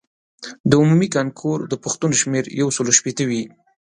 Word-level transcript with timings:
د 0.69 0.71
عمومي 0.81 1.07
کانکور 1.15 1.59
د 1.71 1.73
پوښتنو 1.83 2.15
شمېر 2.21 2.43
یو 2.61 2.67
سلو 2.77 2.91
شپیته 2.97 3.23
وي. 3.29 3.43